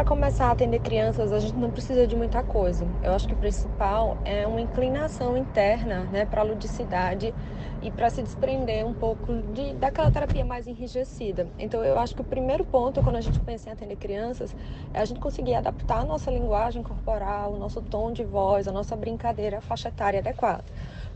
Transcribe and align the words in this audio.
Para 0.00 0.08
começar 0.08 0.46
a 0.46 0.52
atender 0.52 0.78
crianças, 0.78 1.30
a 1.30 1.38
gente 1.38 1.58
não 1.58 1.70
precisa 1.70 2.06
de 2.06 2.16
muita 2.16 2.42
coisa. 2.42 2.88
Eu 3.02 3.12
acho 3.12 3.28
que 3.28 3.34
o 3.34 3.36
principal 3.36 4.16
é 4.24 4.46
uma 4.46 4.58
inclinação 4.58 5.36
interna 5.36 6.04
né, 6.04 6.24
para 6.24 6.40
a 6.40 6.42
ludicidade 6.42 7.34
e 7.82 7.90
para 7.90 8.08
se 8.08 8.22
desprender 8.22 8.86
um 8.86 8.94
pouco 8.94 9.26
de, 9.52 9.74
daquela 9.74 10.10
terapia 10.10 10.42
mais 10.42 10.66
enrijecida. 10.66 11.46
Então, 11.58 11.84
eu 11.84 11.98
acho 11.98 12.14
que 12.14 12.22
o 12.22 12.24
primeiro 12.24 12.64
ponto, 12.64 13.02
quando 13.02 13.16
a 13.16 13.20
gente 13.20 13.38
pensa 13.40 13.68
em 13.68 13.72
atender 13.74 13.96
crianças, 13.96 14.56
é 14.94 15.00
a 15.00 15.04
gente 15.04 15.20
conseguir 15.20 15.54
adaptar 15.54 15.98
a 15.98 16.04
nossa 16.06 16.30
linguagem 16.30 16.82
corporal, 16.82 17.52
o 17.52 17.58
nosso 17.58 17.82
tom 17.82 18.10
de 18.10 18.24
voz, 18.24 18.66
a 18.66 18.72
nossa 18.72 18.96
brincadeira 18.96 19.58
à 19.58 19.60
faixa 19.60 19.88
etária 19.88 20.20
adequada. 20.20 20.64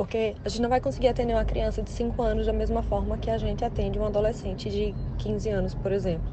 Porque 0.00 0.34
a 0.42 0.48
gente 0.48 0.62
não 0.62 0.70
vai 0.70 0.80
conseguir 0.80 1.08
atender 1.08 1.34
uma 1.34 1.44
criança 1.44 1.82
de 1.82 1.90
5 1.90 2.22
anos 2.22 2.46
da 2.46 2.54
mesma 2.54 2.82
forma 2.82 3.18
que 3.18 3.28
a 3.28 3.36
gente 3.36 3.62
atende 3.62 3.98
um 3.98 4.06
adolescente 4.06 4.70
de 4.70 4.94
15 5.18 5.50
anos, 5.50 5.74
por 5.74 5.92
exemplo. 5.92 6.26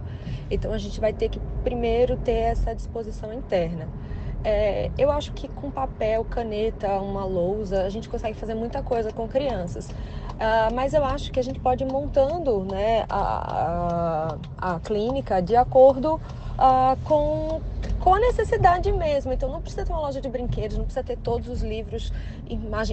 Então 0.50 0.72
a 0.72 0.78
gente 0.78 1.02
vai 1.02 1.12
ter 1.12 1.28
que 1.28 1.38
primeiro 1.66 2.16
ter 2.16 2.32
essa 2.32 2.74
disposição 2.74 3.34
interna. 3.34 3.90
É, 4.42 4.90
eu 4.98 5.12
acho 5.12 5.34
que 5.34 5.50
com 5.50 5.70
papel, 5.70 6.24
caneta, 6.24 6.94
uma 7.02 7.26
lousa, 7.26 7.84
a 7.84 7.90
gente 7.90 8.08
consegue 8.08 8.40
fazer 8.40 8.56
muita 8.56 8.82
coisa 8.82 9.12
com 9.12 9.28
crianças. 9.28 9.90
Uh, 9.90 10.74
mas 10.74 10.94
eu 10.94 11.04
acho 11.04 11.30
que 11.30 11.38
a 11.38 11.44
gente 11.44 11.60
pode 11.60 11.84
ir 11.84 11.92
montando 11.92 12.64
né, 12.64 13.04
a, 13.10 14.38
a, 14.62 14.76
a 14.76 14.80
clínica 14.80 15.42
de 15.42 15.58
acordo 15.58 16.22
uh, 16.58 16.96
com 17.04 17.60
com 18.08 18.14
a 18.14 18.20
necessidade 18.22 18.90
mesmo. 18.94 19.34
Então 19.34 19.52
não 19.52 19.60
precisa 19.60 19.86
ter 19.86 19.92
uma 19.92 20.00
loja 20.00 20.22
de 20.22 20.30
brinquedos, 20.30 20.78
não 20.78 20.86
precisa 20.86 21.04
ter 21.04 21.18
todos 21.18 21.50
os 21.50 21.62
livros 21.62 22.14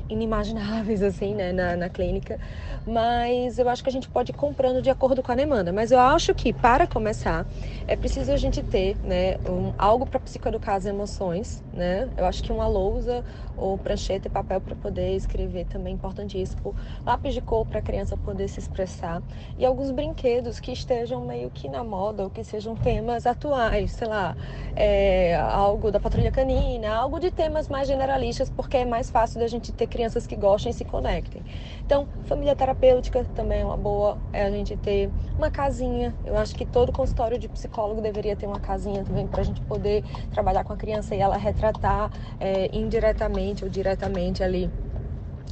inimagináveis 0.08 1.04
assim, 1.04 1.36
né, 1.36 1.52
na, 1.52 1.76
na 1.76 1.88
clínica. 1.88 2.36
Mas 2.84 3.56
eu 3.56 3.68
acho 3.68 3.80
que 3.80 3.88
a 3.88 3.92
gente 3.92 4.08
pode 4.08 4.32
ir 4.32 4.34
comprando 4.34 4.82
de 4.82 4.90
acordo 4.90 5.22
com 5.22 5.30
a 5.30 5.36
demanda. 5.36 5.72
Mas 5.72 5.92
eu 5.92 6.00
acho 6.00 6.34
que 6.34 6.52
para 6.52 6.84
começar 6.88 7.46
é 7.86 7.94
preciso 7.94 8.32
a 8.32 8.36
gente 8.36 8.60
ter, 8.60 8.96
né, 9.04 9.36
um, 9.48 9.72
algo 9.78 10.04
para 10.04 10.18
psicoeducar 10.18 10.74
as 10.74 10.84
emoções, 10.84 11.62
né? 11.72 12.08
Eu 12.16 12.24
acho 12.24 12.42
que 12.42 12.50
uma 12.50 12.66
lousa 12.66 13.24
ou 13.56 13.78
prancheta 13.78 14.26
e 14.26 14.30
papel 14.30 14.60
para 14.60 14.74
poder 14.74 15.14
escrever 15.14 15.64
também 15.66 15.92
é 15.92 15.94
importantíssimo. 15.94 16.74
Lápis 17.06 17.34
de 17.34 17.40
cor 17.40 17.64
para 17.64 17.78
a 17.78 17.82
criança 17.82 18.16
poder 18.16 18.48
se 18.48 18.58
expressar 18.58 19.22
e 19.56 19.64
alguns 19.64 19.92
brinquedos 19.92 20.58
que 20.58 20.72
estejam 20.72 21.24
meio 21.24 21.50
que 21.50 21.68
na 21.68 21.84
moda 21.84 22.24
ou 22.24 22.30
que 22.30 22.42
sejam 22.42 22.74
temas 22.74 23.26
atuais, 23.26 23.92
sei 23.92 24.08
lá. 24.08 24.36
É, 24.74 25.03
é, 25.04 25.34
algo 25.36 25.90
da 25.90 26.00
patrulha 26.00 26.30
canina, 26.30 26.94
algo 26.94 27.20
de 27.20 27.30
temas 27.30 27.68
mais 27.68 27.86
generalistas, 27.86 28.48
porque 28.48 28.78
é 28.78 28.84
mais 28.84 29.10
fácil 29.10 29.38
da 29.38 29.46
gente 29.46 29.70
ter 29.72 29.86
crianças 29.86 30.26
que 30.26 30.34
gostem 30.34 30.70
e 30.70 30.74
se 30.74 30.84
conectem. 30.84 31.42
Então, 31.84 32.08
família 32.24 32.56
terapêutica 32.56 33.24
também 33.34 33.60
é 33.60 33.64
uma 33.64 33.76
boa, 33.76 34.18
é 34.32 34.44
a 34.46 34.50
gente 34.50 34.76
ter 34.76 35.10
uma 35.36 35.50
casinha. 35.50 36.14
Eu 36.24 36.36
acho 36.38 36.54
que 36.54 36.64
todo 36.64 36.90
consultório 36.90 37.38
de 37.38 37.48
psicólogo 37.48 38.00
deveria 38.00 38.34
ter 38.34 38.46
uma 38.46 38.60
casinha 38.60 39.04
também 39.04 39.26
para 39.26 39.42
a 39.42 39.44
gente 39.44 39.60
poder 39.62 40.02
trabalhar 40.30 40.64
com 40.64 40.72
a 40.72 40.76
criança 40.76 41.14
e 41.14 41.20
ela 41.20 41.36
retratar 41.36 42.10
é, 42.40 42.70
indiretamente 42.72 43.64
ou 43.64 43.70
diretamente 43.70 44.42
ali 44.42 44.70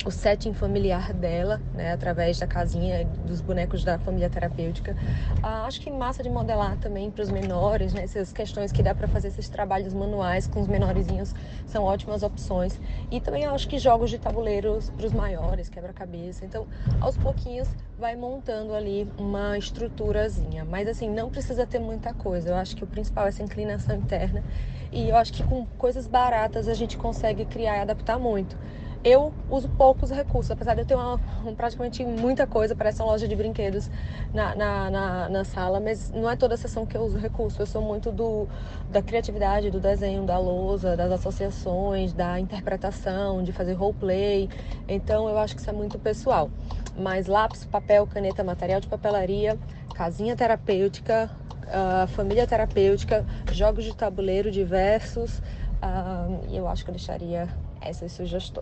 o 0.04 0.10
setting 0.10 0.52
familiar 0.52 1.12
dela, 1.12 1.60
né, 1.74 1.92
através 1.92 2.38
da 2.38 2.46
casinha 2.46 3.04
dos 3.24 3.40
bonecos 3.40 3.84
da 3.84 3.98
família 3.98 4.28
terapêutica. 4.28 4.96
Ah, 5.42 5.64
acho 5.66 5.80
que 5.80 5.90
massa 5.90 6.22
de 6.22 6.28
modelar 6.28 6.76
também 6.76 7.10
para 7.10 7.22
os 7.22 7.30
menores, 7.30 7.92
né, 7.92 8.02
essas 8.02 8.32
questões 8.32 8.72
que 8.72 8.82
dá 8.82 8.94
para 8.94 9.06
fazer 9.06 9.28
esses 9.28 9.48
trabalhos 9.48 9.94
manuais 9.94 10.48
com 10.48 10.60
os 10.60 10.66
menorzinhos 10.66 11.32
são 11.66 11.84
ótimas 11.84 12.22
opções. 12.22 12.80
E 13.10 13.20
também 13.20 13.44
acho 13.44 13.68
que 13.68 13.78
jogos 13.78 14.10
de 14.10 14.18
tabuleiros 14.18 14.90
para 14.90 15.06
os 15.06 15.12
maiores, 15.12 15.68
quebra-cabeça. 15.68 16.44
Então, 16.44 16.66
aos 17.00 17.16
pouquinhos 17.16 17.68
vai 17.96 18.16
montando 18.16 18.74
ali 18.74 19.08
uma 19.16 19.56
estruturazinha, 19.56 20.64
mas 20.64 20.88
assim, 20.88 21.08
não 21.08 21.30
precisa 21.30 21.64
ter 21.64 21.78
muita 21.78 22.12
coisa. 22.12 22.50
Eu 22.50 22.56
acho 22.56 22.74
que 22.74 22.82
o 22.82 22.86
principal 22.86 23.26
é 23.26 23.28
essa 23.28 23.42
inclinação 23.42 23.96
interna 23.96 24.42
e 24.90 25.08
eu 25.08 25.16
acho 25.16 25.32
que 25.32 25.44
com 25.44 25.64
coisas 25.78 26.06
baratas 26.06 26.66
a 26.66 26.74
gente 26.74 26.98
consegue 26.98 27.44
criar 27.44 27.76
e 27.76 27.80
adaptar 27.80 28.18
muito 28.18 28.56
eu 29.04 29.32
uso 29.50 29.68
poucos 29.70 30.10
recursos, 30.10 30.50
apesar 30.50 30.74
de 30.74 30.82
eu 30.82 30.86
ter 30.86 30.94
uma, 30.94 31.18
praticamente 31.56 32.04
muita 32.04 32.46
coisa, 32.46 32.74
parece 32.74 33.02
uma 33.02 33.10
loja 33.10 33.26
de 33.26 33.34
brinquedos 33.34 33.90
na, 34.32 34.54
na, 34.54 34.90
na, 34.90 35.28
na, 35.28 35.44
sala, 35.44 35.80
mas 35.80 36.10
não 36.10 36.30
é 36.30 36.36
toda 36.36 36.54
a 36.54 36.56
sessão 36.56 36.86
que 36.86 36.96
eu 36.96 37.02
uso 37.02 37.18
recurso. 37.18 37.60
Eu 37.60 37.66
sou 37.66 37.82
muito 37.82 38.12
do, 38.12 38.46
da 38.90 39.02
criatividade, 39.02 39.70
do 39.70 39.80
desenho, 39.80 40.24
da 40.24 40.38
lousa, 40.38 40.96
das 40.96 41.10
associações, 41.10 42.12
da 42.12 42.38
interpretação, 42.38 43.42
de 43.42 43.52
fazer 43.52 43.72
roleplay. 43.72 44.48
Então 44.86 45.28
eu 45.28 45.36
acho 45.36 45.54
que 45.56 45.60
isso 45.60 45.70
é 45.70 45.72
muito 45.72 45.98
pessoal. 45.98 46.48
Mas 46.96 47.26
lápis, 47.26 47.64
papel, 47.64 48.06
caneta, 48.06 48.44
material 48.44 48.80
de 48.80 48.86
papelaria, 48.86 49.58
casinha 49.94 50.36
terapêutica, 50.36 51.28
uh, 51.66 52.06
família 52.08 52.46
terapêutica, 52.46 53.26
jogos 53.50 53.84
de 53.84 53.96
tabuleiro 53.96 54.48
diversos. 54.50 55.38
Uh, 55.82 56.46
eu 56.52 56.68
acho 56.68 56.84
que 56.84 56.90
eu 56.90 56.94
deixaria 56.94 57.48
essas 57.80 58.12
sugestões. 58.12 58.60